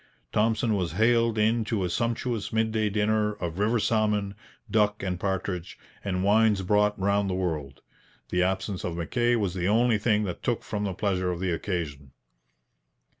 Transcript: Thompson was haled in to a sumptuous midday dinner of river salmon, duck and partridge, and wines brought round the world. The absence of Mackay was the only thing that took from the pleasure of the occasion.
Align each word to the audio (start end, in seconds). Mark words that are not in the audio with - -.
Thompson 0.31 0.73
was 0.73 0.93
haled 0.93 1.37
in 1.37 1.63
to 1.65 1.83
a 1.83 1.89
sumptuous 1.91 2.51
midday 2.51 2.89
dinner 2.89 3.33
of 3.33 3.59
river 3.59 3.77
salmon, 3.77 4.33
duck 4.67 5.03
and 5.03 5.19
partridge, 5.19 5.77
and 6.03 6.23
wines 6.23 6.63
brought 6.63 6.99
round 6.99 7.29
the 7.29 7.35
world. 7.35 7.81
The 8.29 8.41
absence 8.41 8.83
of 8.83 8.97
Mackay 8.97 9.35
was 9.35 9.53
the 9.53 9.67
only 9.67 9.99
thing 9.99 10.23
that 10.23 10.41
took 10.41 10.63
from 10.63 10.85
the 10.85 10.95
pleasure 10.95 11.29
of 11.31 11.39
the 11.39 11.51
occasion. 11.51 12.13